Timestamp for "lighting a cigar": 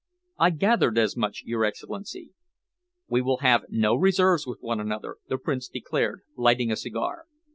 6.35-7.25